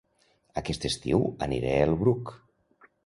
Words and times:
Aquest 0.61 0.87
estiu 0.89 1.21
aniré 1.51 1.75
a 1.75 1.85
El 1.91 1.95
Bruc 2.01 2.33